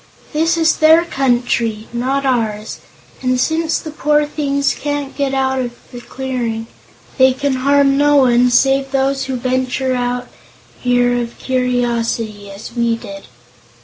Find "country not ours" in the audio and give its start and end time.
1.05-2.79